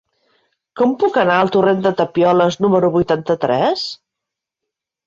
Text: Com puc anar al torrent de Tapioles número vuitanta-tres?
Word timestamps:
Com 0.79 0.95
puc 1.03 1.19
anar 1.25 1.35
al 1.41 1.53
torrent 1.57 1.83
de 1.85 1.93
Tapioles 2.01 2.59
número 2.67 2.93
vuitanta-tres? 2.99 3.87